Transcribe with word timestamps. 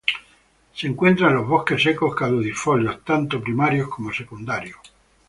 Se 0.73 0.87
encuentra 0.87 1.27
en 1.27 1.35
los 1.35 1.47
bosques 1.47 1.83
secos 1.83 2.15
caducifolios, 2.15 3.03
tanto 3.05 3.39
primarios 3.39 3.87
como 3.87 4.11
secundarios. 4.11 4.79